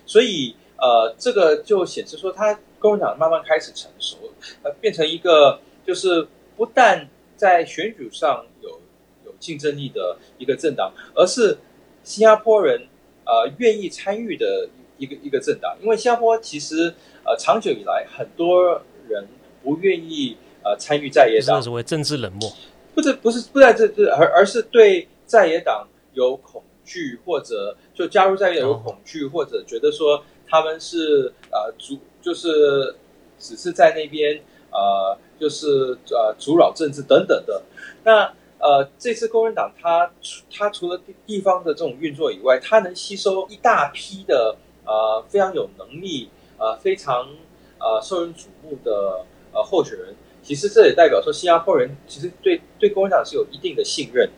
[0.06, 2.60] 所以呃这个就显示说他。
[2.78, 4.18] 工人党慢慢开始成熟，
[4.62, 8.70] 呃，变成一个就是不但在选举上有
[9.26, 11.58] 有竞争力的一个政党，而是
[12.06, 12.88] 新加坡人
[13.26, 15.76] 呃愿意参与的一个一个政党。
[15.82, 16.94] 因为新加坡其实
[17.26, 19.28] 呃长久以来很多人
[19.62, 22.50] 不愿意呃参与在野党，所谓政治冷漠，
[22.94, 32.00] 不是不是不在这这，而而是对在野党有恐惧，或者就加入在野党有恐惧，哦、或者觉得说他们是呃主。
[32.26, 32.96] 就是
[33.38, 34.42] 只是在那边，
[34.72, 37.62] 呃，就是呃阻扰政治等等的。
[38.04, 38.34] 那
[38.66, 40.12] 呃，这次工人党他
[40.52, 47.28] 他除了地方的这种运作以外，他能吸收一大批的呃非常有能力、呃非常
[47.78, 49.24] 呃受人瞩目的
[49.54, 50.16] 呃候选人。
[50.42, 54.30] 其实这也代表说，新加坡人其实对对工人党是有一定的信任。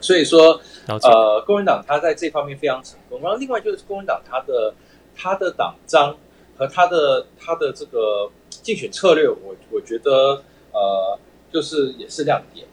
[0.00, 3.20] 所以说，呃，工人党他在这方面非常成功。
[3.20, 4.74] 然后另外就是工人党他的
[5.16, 6.16] 他的党章。
[6.56, 11.18] 和他的他的这个竞选策略，我我觉得呃，
[11.52, 12.64] 就是也是亮点。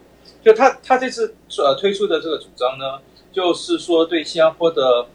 [0.44, 3.00] 就他他这次呃推出的这个主张呢，
[3.32, 5.08] 就是说对新加坡的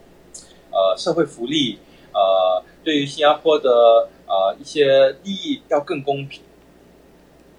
[0.71, 1.79] 呃社会福利
[2.13, 6.43] 呃，对于新加坡的呃一些利益要更公平。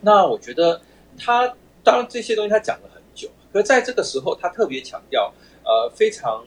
[0.01, 0.81] 那我觉得
[1.17, 6.45] 他当然这些东西他讲了很久，可是在这个时候他特别强调呃非常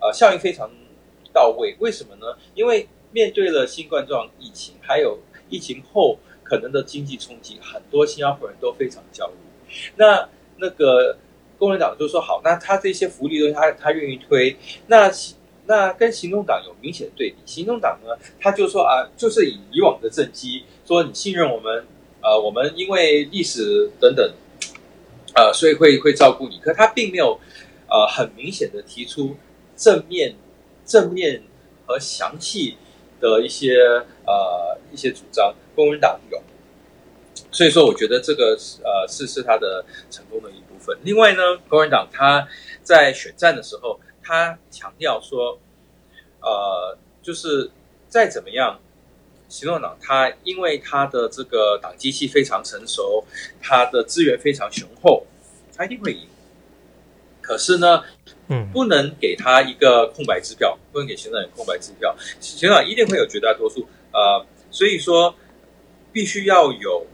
[0.00, 0.70] 呃效应非常
[1.32, 1.76] 到位。
[1.78, 2.36] 为什么呢？
[2.54, 9.34] 因为面对了新冠状疫情，还有疫情后可能的经济冲击，很多新加坡人都非常焦虑。
[9.96, 11.16] 那那个
[11.58, 14.56] 工人党就说好，那他这些福利东西他他愿意推。
[14.86, 15.10] 那
[15.66, 17.36] 那跟行动党有明显的对比。
[17.44, 21.86] 行动党呢，他就说啊，就是以以往的政绩，说你信任我们，
[22.22, 24.32] 呃，我们因为历史等等，
[25.34, 26.58] 呃，所以会会照顾你。
[26.58, 27.38] 可他并没有
[27.88, 29.36] 呃很明显的提出
[29.76, 30.34] 正面
[30.84, 31.42] 正面
[31.86, 32.76] 和详细。
[33.20, 33.74] 的一些
[34.24, 36.40] 呃一些主张，工人党有，
[37.50, 40.96] 所以说我觉得这个呃是是他的成功的一部分。
[41.02, 42.46] 另外呢，工人党他
[42.82, 45.58] 在选战的时候，他强调说，
[46.40, 47.70] 呃，就是
[48.08, 48.80] 再怎么样，
[49.48, 53.24] 行动党他因为他的这个党机器非常成熟，
[53.60, 55.26] 他的资源非常雄厚，
[55.76, 56.26] 他一定会赢。
[57.40, 58.04] 可是呢，
[58.48, 65.34] 嗯，不能给他一个空白支票，不能给行政党空白支票，行政党一定会有绝大多数，呃，所以说
[66.12, 67.06] 必须要有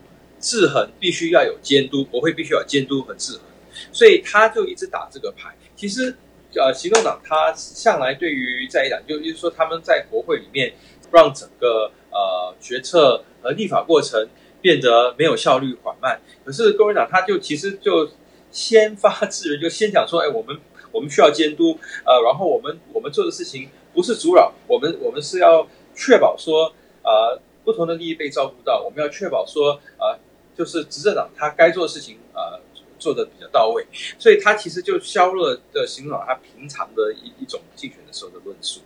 [0.44, 3.42] 制衡，必须要有监督，国会必须要有监督和制衡，
[3.90, 5.56] 所以他就一直打这个牌。
[5.74, 6.14] 其实，
[6.54, 10.74] 呃，行动党他向来对于在野党，就就是说他们在国会里面
[11.10, 14.28] 让整个呃决策和立法过程
[14.60, 16.20] 变得没有效率、缓慢。
[16.44, 18.10] 可是工人党他就其实就。
[18.54, 20.56] 先发制人，就先讲说，哎，我们
[20.92, 21.76] 我们需要监督，
[22.06, 30.16] 呃，然后我们我们做的事情不是阻扰，我们我们是要确保说，呃，不同的利益被照顾到，我们要确保说，呃，
[30.56, 32.60] 就是执政党他该做的事情，呃，
[32.98, 33.86] 做的比较到位，
[34.18, 38.80] 所以他其实就削弱的行政党他平常的一一种竞选的时候的论述，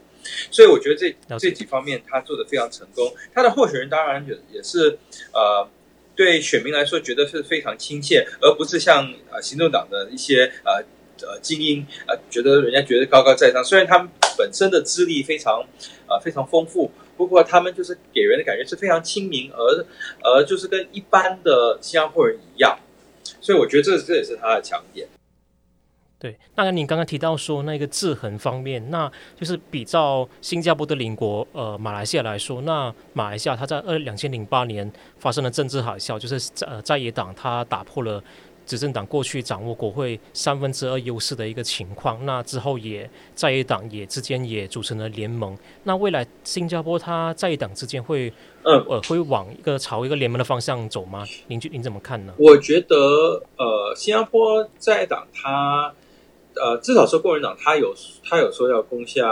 [0.51, 4.99] 所以我觉得这这几方面他做的非常成功，他的候选人当然也也是，
[5.33, 5.69] 呃。
[6.19, 10.83] 对选民来说，觉得是非常亲切，而不是像呃行动党的一些呃
[11.25, 13.63] 呃精英呃，觉得人家觉得高高在上。
[13.63, 15.65] 虽然他们本身的资历非常
[16.09, 19.85] 呃非常丰富，不过他们就是给人的感觉是非常亲民，而
[20.23, 22.79] 而就是跟一般的新加坡人一样。
[23.41, 25.07] 所以我觉得这这也是他的强点。
[26.21, 38.21] 对，那你刚刚提到说那个制衡方面，那就是比照新加坡的邻国呃马来西亚来说，那马来西亚它在二两千零八年发生了政治海啸，就是在呃在野党它打破了
[38.69, 45.57] 执政党过去掌握国会三分之二优势的一个情况，那之后也在野党也之间也组成了联盟。
[45.85, 48.31] 那未来新加坡它在野党之间会
[48.63, 51.25] 呃会往一个朝一个联盟的方向走吗？
[51.47, 52.35] 您觉您怎么看呢？
[52.37, 55.95] 我觉得呃，新加坡在野党它
[56.55, 59.27] 呃至少说共产党它有它有说要攻下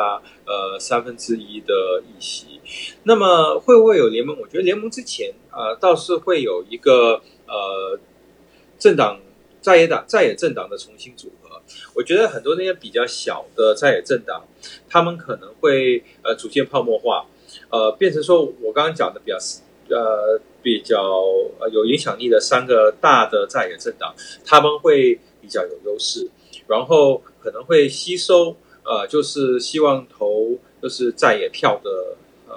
[0.47, 2.59] 呃三分之一的议席，
[3.03, 4.35] 那么会不会有联盟？
[4.41, 8.01] 我觉得联盟之前呃倒是会有一个呃
[8.79, 9.21] 政党。
[9.67, 11.61] 在野党在野政党的重新组合，
[11.93, 14.47] 我觉得很多那些比较小的在野政党，
[14.89, 17.27] 他们可能会呃逐渐泡沫化，
[17.71, 19.37] 呃变成说我刚刚讲的比较
[19.91, 21.03] 呃比较
[21.59, 26.31] 呃有影响力的三个大的在野政党，他们会比较有优势，
[26.69, 32.55] 然后可能会吸收呃就是希望投就是在野票的呃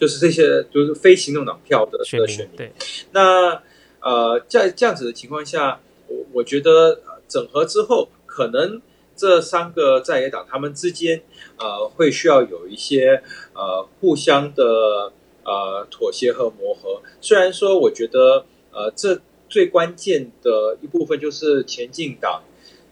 [0.00, 2.72] 就是这些就是非行动党票的选民，对，
[3.12, 3.62] 那
[4.00, 5.78] 呃在这样子的情况下。
[6.08, 8.80] 我我觉得整合之后，可能
[9.16, 11.22] 这三个在野党他们之间，
[11.58, 13.22] 呃，会需要有一些
[13.54, 15.12] 呃互相的
[15.44, 17.00] 呃妥协和磨合。
[17.20, 22.42] 虽然说，我觉得呃这最关键的一部分就是前进党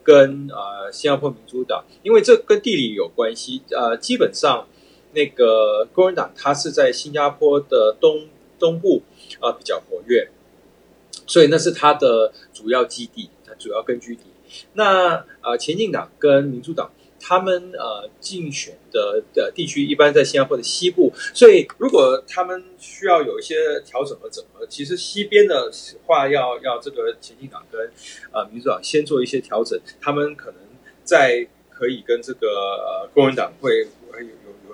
[0.03, 3.63] 跟呃新加坡民主党，因为这跟地理有关系。
[3.71, 4.67] 呃，基本上
[5.13, 9.03] 那个工人党它是在新加坡的东东部
[9.41, 10.31] 啊，呃，比较活跃。
[11.27, 14.23] 所以那是他的主要基地，他主要根据地。
[14.75, 25.71] 那呃，前进党跟民主党他们呃竞选的的地区一般在新加坡的西部，所以如果他们需要有一些调整和整合，其实西边的
[26.07, 27.91] 话要要这个前进党跟
[28.31, 30.61] 呃民主党先做一些调整，他们可能
[31.03, 33.89] 在可以跟这个呃工人党会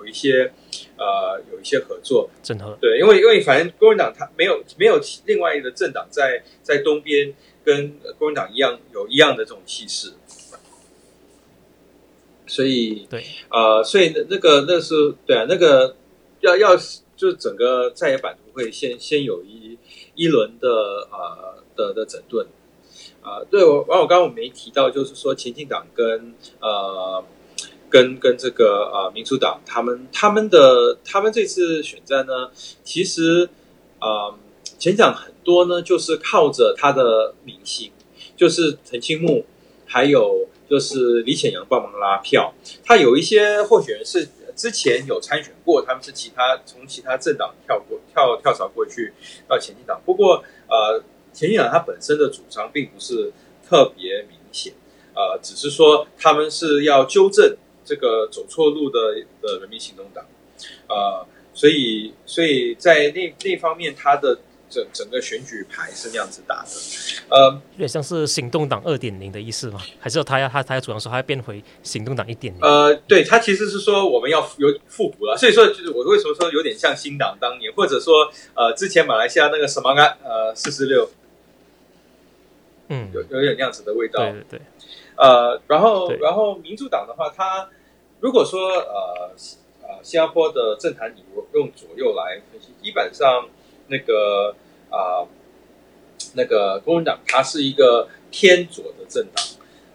[0.01, 0.51] 有一些。
[0.97, 7.33] 呃，有一些合作，整合对，因为因为反正国民党他没有没有另外一个政党在在东边
[7.65, 10.13] 跟国民党一样有一样的这种气势，
[12.45, 15.95] 所以对，呃，所以那个那是对啊，那个
[16.41, 16.77] 要要
[17.17, 19.75] 就是整个在野版图会先先有一
[20.13, 20.69] 一轮的
[21.11, 22.45] 呃的的整顿
[23.23, 27.23] 啊、呃，对我完我刚刚我没提到，就是说前进党跟呃。
[27.91, 32.49] 跟跟这个、呃，民主党他们他们的他们这次选战呢，
[32.85, 33.49] 其实
[33.99, 34.33] 啊，
[34.79, 37.91] 前讲很多呢，就是靠着他的明星，
[38.37, 39.45] 就是陈清木，
[39.85, 42.53] 还有就是李显阳帮忙拉票。
[42.85, 44.25] 他有一些候选人是
[44.55, 49.11] 之前有参选过，他们是其他从其他政党跳过跳跳槽过去
[49.49, 50.01] 到前进党。
[50.05, 53.33] 不过呃，前进党他本身的主张并不是
[53.67, 54.73] 特别明显，
[55.13, 57.57] 呃，只是说他们是要纠正。
[57.91, 58.97] 这个走错路的
[59.41, 60.23] 的人民行动党，
[60.87, 66.69] 呃，所以所以在那那方面，他的整整个选举牌是那样子打的，
[67.27, 69.81] 呃，有点像是行动党二点零的意思吗？
[69.99, 72.61] 还是他要他他要主张说他要变回行动党一点零？
[72.61, 81.09] 呃，对他其实是说我们要有复古了，所以说就是我为什么说有点像新党当年，或者说呃之前马来西亚那个什么啊呃四十六，
[82.87, 84.61] 嗯，有有点那样子的味道，对对对。
[85.17, 87.69] 呃，然后，然后民主党的话，它
[88.21, 89.31] 如果说呃
[89.81, 93.49] 呃，新加坡的政坛你用左右来分析，基本上
[93.87, 94.55] 那个
[94.91, 95.25] 啊、
[96.35, 99.43] 那个公民党它是一个偏左的政党，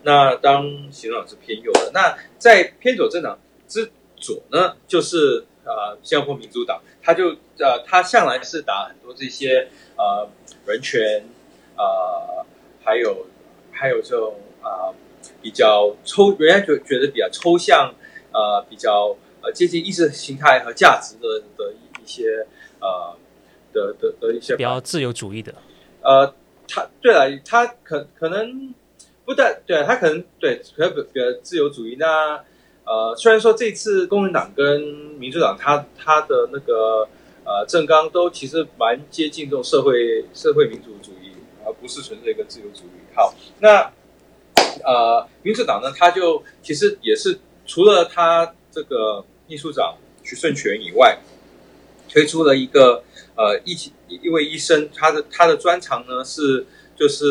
[0.02, 1.92] 那当行动党是偏右的。
[1.94, 10.28] 那在偏左政党之左呢，就是呃新加坡民主党，它就呃它向来是打很多这些呃
[10.66, 11.24] 人权
[11.76, 12.44] 呃，
[12.82, 13.26] 还有
[13.70, 14.90] 还有这种啊。
[14.90, 14.94] 呃
[15.42, 17.92] 比较抽，人家觉觉得比较抽象，
[18.36, 22.46] 呃，比较呃接近意识形态和价值的的一些
[22.80, 23.16] 呃
[23.72, 25.54] 的的的一些比较自由主义的，
[26.02, 26.34] 呃，
[26.68, 28.74] 他对了，他可可能
[29.24, 31.96] 不但对他可能对可能比较自由主义。
[31.98, 32.44] 那
[32.84, 34.82] 呃，虽然说这次工人党跟
[35.18, 37.08] 民主党，他他的那个
[37.46, 41.32] 呃政纲都其实蛮接近这种社会社会民主主义，
[41.64, 43.00] 而不是纯粹一个自由主义。
[43.14, 43.90] 好，那。
[44.84, 51.18] 呃，民主党呢，他就其实也是除了他这个秘书长徐顺权以外，
[52.08, 53.02] 推出了一个
[53.34, 53.76] 呃一
[54.08, 56.64] 一位医生，他的他的专长呢是
[56.96, 57.26] 就是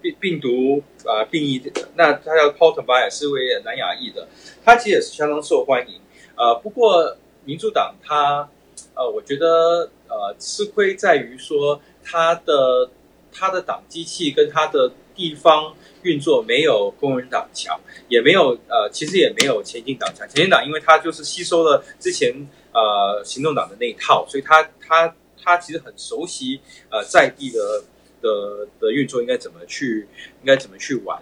[0.00, 1.62] 病病毒啊、呃、病疫，
[1.96, 4.26] 那他叫 Paul Tobias 是位南亚裔的，
[4.64, 6.00] 他其实也是相当受欢迎。
[6.36, 8.48] 呃，不过民主党他
[8.94, 12.90] 呃，我觉得呃吃亏在于说他的
[13.30, 15.74] 他的党机器跟他的地方。
[16.04, 17.78] 运作没有工人党强，
[18.08, 20.28] 也没有呃，其实也没有前进党强。
[20.28, 22.32] 前进党因为他就是吸收了之前
[22.72, 27.84] 呃行动党的那一套，所以他他他其实很熟悉呃在地的
[28.22, 30.06] 的的运作应该怎么去
[30.40, 31.20] 应该怎么去玩，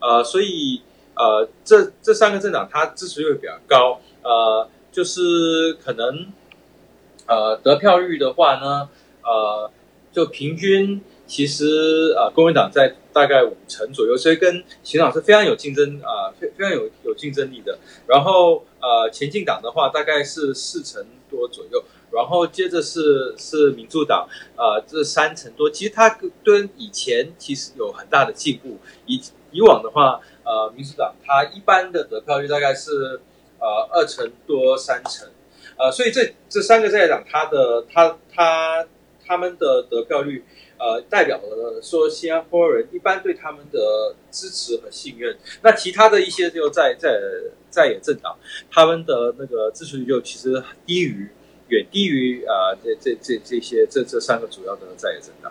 [0.00, 0.82] 呃，所以
[1.14, 6.26] 呃这这三个政党它支持率比较高，呃，就是可能
[7.26, 8.88] 呃得票率的话呢，
[9.22, 9.70] 呃
[10.12, 14.52] 就平均其实呃公民党在大概五成左右，所以跟
[14.82, 17.78] 行政党是非常有竞争啊，非、非常有有竞争力的。
[18.06, 21.84] 然后呃前进党的话大概是四成多左右。
[22.14, 26.10] 然后接着是是民主党，呃，这三成多，其实它
[26.44, 28.76] 跟以前其实有很大的进步。
[29.06, 29.18] 以
[29.50, 33.18] 以往的话，呃，民主党它一般的得票率大概是
[33.58, 35.26] 呃二成多三成，
[35.78, 38.86] 呃，所以这这三个在党，它的它它
[39.26, 40.44] 他们的得票率，
[40.82, 43.78] 呃，代表了说新加坡人一般对他们的
[44.32, 45.38] 支持和信任。
[45.62, 47.20] 那其他的一些就在在
[47.70, 48.36] 在野政党，
[48.68, 51.28] 他们的那个支持率就其实低于。
[51.68, 55.50] 远低于啊，这这这这些这这三个主要的在野政党。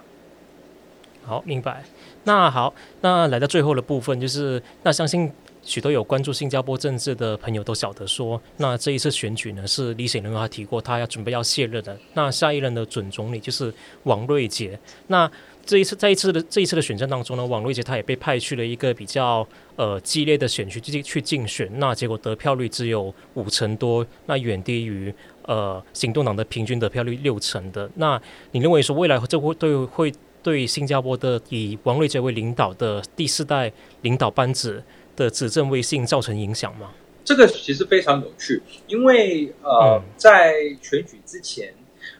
[1.24, 1.84] 好，明白。
[2.26, 5.32] 那好，那来到最后的部分，就是那相信
[5.64, 11.98] 许多有关注新加坡政治的朋友都晓得说，那这一次选举呢，是李显龙他提过他要准备要卸任的。
[12.14, 14.80] 那下一任的准总理就是王瑞杰。
[15.08, 15.30] 那
[15.66, 21.70] 这一次在一次的这一次的选战当中呢，王瑞杰他也被派去了一个比较呃激烈的选区去去竞选。
[21.80, 25.14] 那结果得票率只有五成多，那远低于。
[25.46, 33.70] 呃，行动党的平均得票率六成的，那你认为说未来这会对会对新加坡的以王瑞杰为领导的第四代
[34.04, 34.82] 领导班子
[35.22, 36.92] 的执政威信造成影响吗？
[37.24, 41.74] 这个其实非常有趣，因为呃，嗯、在选举之前，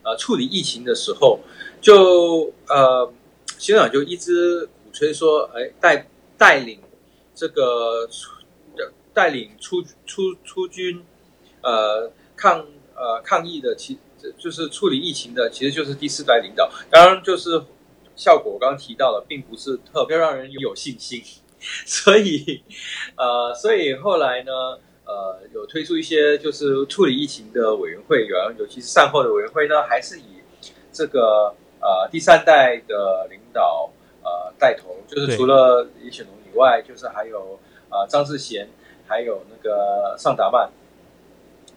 [0.04, 1.40] 呃，处理疫情的时候，
[1.82, 3.12] 就呃，
[3.58, 6.80] 新党就一直鼓吹说，哎，带带领
[7.34, 8.08] 这个
[9.14, 11.04] 带领出出出军，
[11.62, 12.66] 呃，抗。
[12.94, 13.98] 呃，抗疫的其
[14.38, 16.70] 就是处理疫情的，其实就是第四代领导。
[16.92, 17.60] 当然，就是
[18.16, 21.20] 效果我刚刚提到了，并不是特别让人有信心。
[21.86, 22.64] 所以，
[23.16, 24.52] 呃，所以后来呢，
[25.06, 30.42] 呃，有推出一些就是处理疫情的委员会，员尤其是善后的委员会呢，还是以
[30.92, 33.92] 这个呃第三代的领导
[34.24, 37.60] 呃带头，就是除了李显龙以外，就是还有
[37.90, 38.68] 呃张志贤，
[39.08, 40.70] 还有那个尚达曼。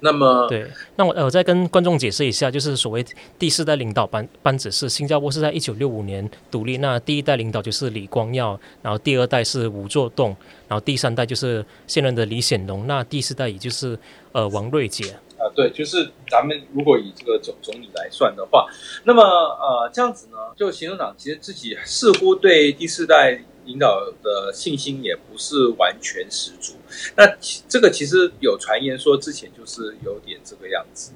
[0.05, 3.03] 那么，对，那我呃，我再跟观众解释一下，就是所谓
[3.39, 10.37] 第四代领导班班子是新加坡是在一九六五年独立，那第一代领导就是李光耀，然后第二代是吴作栋，
[10.69, 13.99] 然后第三代就是现任的李显龙，那第四代也就是
[14.33, 15.11] 呃王瑞杰。
[15.39, 18.67] 啊，对，就是咱们如果以这个总总理来算的话，
[19.05, 23.43] 那么呃这样子呢，就行政长其实自己似乎对第四代。
[23.65, 26.75] 领导的信心也不是完全十足，
[27.17, 27.27] 那
[27.67, 31.13] 这个其实有传言说之前就是有点这个样子。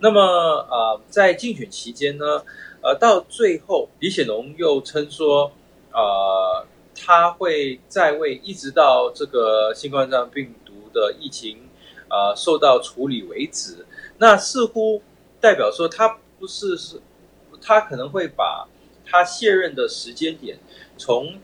[0.00, 2.42] 那么呃，在竞选期间呢，
[2.82, 5.52] 呃，到最后李显龙又称说，
[5.92, 11.68] 呃，他会在位一直到这个新冠状病毒的疫情
[12.10, 13.86] 呃受到处理为止。
[14.18, 15.00] 那似乎
[15.40, 17.00] 代表说他不是是，
[17.60, 18.66] 他可能会把
[19.06, 20.58] 他卸任的时间点
[20.98, 21.34] 从。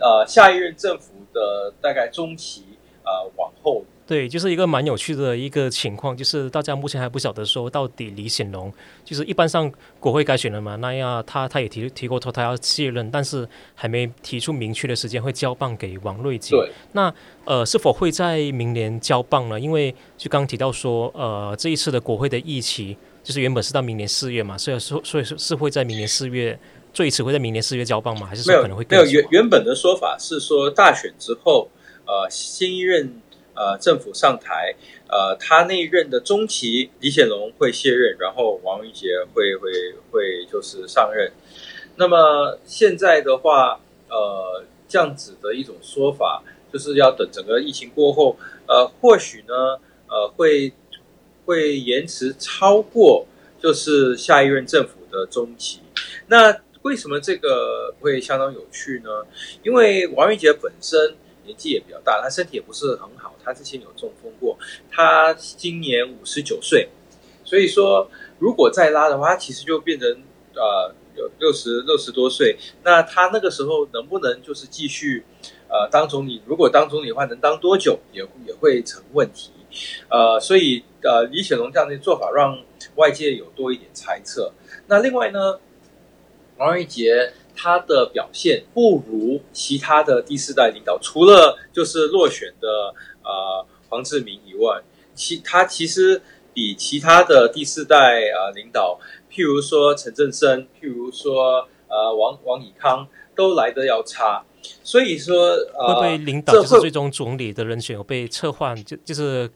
[0.00, 2.64] 呃，下一任政府的大概中期，
[3.04, 8.72] 呃，往后，对，就是一个蛮有趣的一个情况，就是大家目前还不晓得说到底李显龙，
[9.04, 9.70] 就是一般上
[10.00, 16.56] 国会改选了嘛，那样他他也提提过说他要卸任，但是还没提出明确的时间会交棒给王瑞杰。
[16.56, 17.12] 对，那
[17.44, 19.58] 呃，是否会在明年交棒呢？
[19.60, 26.58] 因为就刚刚提到说，呃，这一次的国会的议期就是原本是到明年四月嘛，所以说所以说是会在明年四月。
[26.92, 28.26] 最迟会在明年四月交棒吗？
[28.26, 28.98] 还是说可能会更？
[28.98, 31.70] 没有，原原本的说法是说大选之后，
[32.06, 33.20] 呃，新一任
[33.54, 34.74] 呃政府上台，
[35.08, 39.70] 呃，他那一任的中期李显龙会卸任，然后王玉杰会会
[40.10, 41.30] 会就是上任。
[41.96, 43.78] 那么现在的话，
[44.08, 48.36] 呃，这样子的一种说法，就是要等整个疫情过后，
[48.66, 49.78] 呃，或许呢，
[50.08, 50.72] 呃，会
[51.44, 53.26] 会延迟超过
[53.62, 55.80] 就是下一任政府的中期，
[56.26, 56.56] 那。
[56.88, 59.10] 为什么这个会相当有趣呢？
[59.62, 61.14] 因为王玉杰本身
[61.44, 64.58] 年纪也比较大，他身体也不是很好，他之前有中风过，
[64.90, 66.88] 他今年五十九岁，
[67.44, 70.08] 所以说如果再拉的话，他其实就变成
[70.54, 75.22] 呃有六十六十多岁，那他那个时候能不能就是继续
[75.68, 76.40] 呃当总理？
[76.46, 79.50] 如果当总理的话，能当多久也也会成问题。
[80.08, 82.58] 呃，所以呃李显龙这样的做法让
[82.94, 84.50] 外界有多一点猜测。
[84.86, 85.60] 那另外呢？
[86.58, 94.82] 王瑞杰他的表现不如其他的第四代领导，除了就是落选的呃黄志明以外，
[95.14, 96.20] 其他其实
[96.52, 97.96] 比其他的第四代、
[98.30, 99.00] 呃、领导，
[99.30, 104.44] 譬如说陈振声，譬如说呃王王以康都来得要差。
[104.82, 105.34] 所以说，
[105.78, 109.48] 呃、会不会领导就是最终总理的人选有被撤换，就就是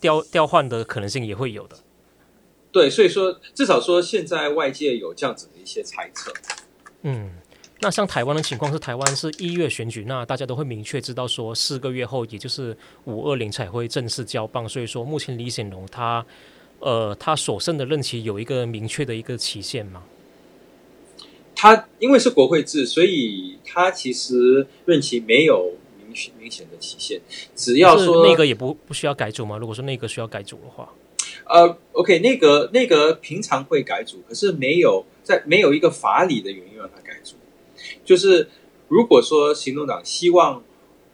[0.00, 1.76] 调调换的可能性也会有的。
[2.76, 6.30] 对，所以说至少说现在外界有这样子的一些猜测。
[7.04, 7.30] 嗯，
[7.80, 14.68] 那像台湾的情况是，台湾是一月选举，那大家都会明确知道说四个月后，也就是五二零才会正式交棒。
[14.68, 16.22] 所以说，目前李显龙他
[16.80, 20.02] 呃他所剩的任期有一个明确的一个期限吗？
[21.54, 27.18] 他因为是国会制，所以他其实任期没有明明显的期限。
[27.54, 29.56] 只要说那个也不不需要改组吗？
[29.56, 30.92] 如果说那个需要改组的话，
[31.48, 37.36] 呃，OK，那个那个平常会改组，可是没有在没有一个法理的原因让他改组。
[38.04, 38.48] 就是
[38.88, 40.62] 如果说行动党希望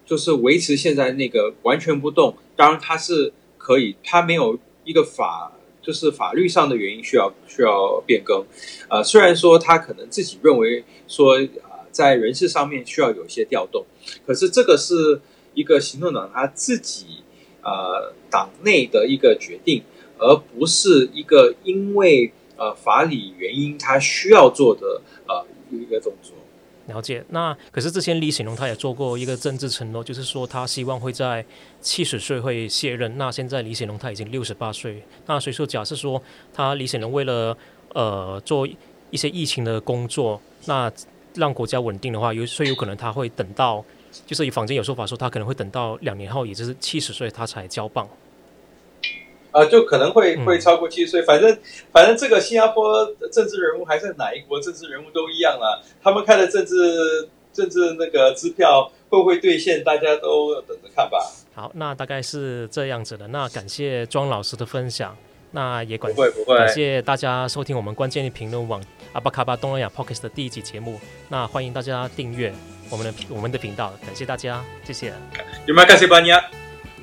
[0.05, 5.53] 就是维持现在那个完全不动，当然他是可以，他没有一个法。
[5.85, 8.47] 就是法律上的原因需要需要变更，
[8.89, 13.85] 呃，虽然说他可能自己认为说啊，在人事上面需要有一些调动，
[14.25, 15.21] 可是这个是
[15.55, 17.25] 一个行动党他自己
[17.65, 19.83] 呃党内的一个决定，
[20.23, 26.35] 而不是一个因为呃法理原因他需要做的呃一个动作。
[26.89, 31.45] 了解，那可是之前李显龙他也做过一个政治承诺，就是说他希望会在
[31.81, 33.17] 七十岁会卸任。
[33.17, 36.21] 那现在李显龙他已经六十八岁，那所以说假设说
[36.53, 37.57] 他李显龙为了
[37.95, 38.67] 呃做
[39.11, 40.91] 一些疫情的工作，那
[41.35, 43.83] 让国家稳定的话，有所以有可能他会等到，
[44.27, 48.07] 就是坊间有说法说他可能会等到两年后，也就是七十岁他才交棒。
[49.53, 51.59] 啊，就可能会会超过七十岁，嗯、反正
[51.93, 61.19] 反正这个新加坡的政治人物还是哪一国政治人物都一样啊，他们开的政治政治那个支票会不会兑现，大家都等着看吧。
[61.55, 63.29] 好，那大概是这样子的。
[63.29, 65.15] 那感谢庄老师的分享，
[65.51, 68.83] 那也感不会不会，感谢大家收听我们关键评论网
[69.13, 70.99] 阿巴卡巴东南亚 p o c k e t 的第一集节目。
[71.29, 72.51] 那欢迎大家订阅
[72.89, 75.13] 我们的我们的频道，感谢大家，谢谢。
[75.67, 76.43] 有没有感谢班尼亚？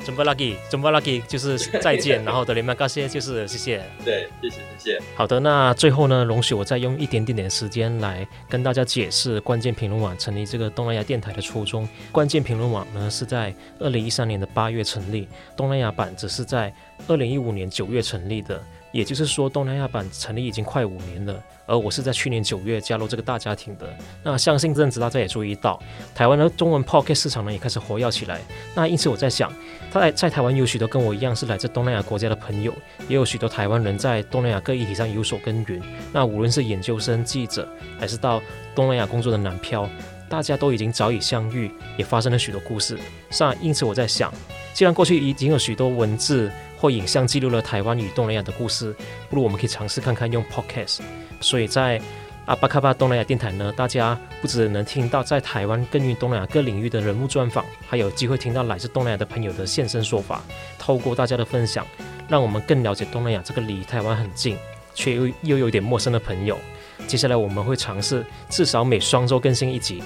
[0.05, 5.01] 中巴拉吉，中巴拉吉就是再见，然后的连麦感谢就是谢谢， 对，谢谢谢谢。
[5.15, 11.87] 好的，那最后呢，容许我再用一点点点时间来跟大家解释关键评论网成立这个东南亚电台的初衷。
[12.11, 16.73] 关键评论网呢是在二零一三年的八月成立，东南亚版只是在
[17.07, 18.61] 二零一五年九月成立的。
[18.91, 23.87] 也就是说，东南亚版成立已经快五年了，而我是在去年九月加入这个大家庭的。
[24.23, 25.79] 那相信这阵子大家也注意到，
[26.15, 28.41] 台湾的中文 Pocket 市场呢也开始活跃起来。
[28.73, 29.53] 那因此我在想，
[29.91, 32.73] 在在台湾有许多跟我一样是来自东南亚国家的朋友，
[33.07, 35.81] 也有许多台湾人在东南亚各议题上有所耕耘。
[36.11, 37.67] 那无论是研究生、记者，
[37.99, 38.41] 还是到
[38.73, 39.87] 东南亚工作的南漂，
[40.27, 42.97] 大家都已经早已相遇，也发生了许多故事。
[43.39, 44.33] 那因此我在想，
[44.73, 48.95] 既然过去已经有许多文字，或影像记录了台湾与东南亚的故事，
[49.29, 50.99] 不如我们可以尝试看看用 Podcast。
[51.41, 51.99] 所以在
[52.45, 60.41] 阿巴卡巴东南亚电台呢，大家不只能听到在台湾耕耘东南亚各领域的人物专访，还有机会听到来自东南亚的朋友的现身说法。
[60.79, 61.85] 透过大家的分享，
[62.27, 64.57] 让我们更了解东南亚这个离台湾很近
[64.95, 66.57] 却又又有点陌生的朋友。
[67.05, 70.01] 接下来我们会尝试至少每双周更新一集。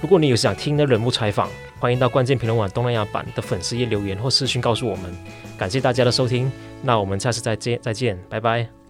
[0.00, 1.48] 如果你有想听的人物采访，
[1.78, 5.14] 欢迎到关键评论网东南亚版的粉丝页留言或私讯告诉我们。
[5.58, 6.50] 感谢大家的收听，
[6.82, 8.83] 那我们下次再见，再见，拜拜。